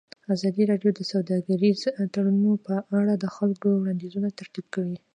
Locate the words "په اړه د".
2.67-3.25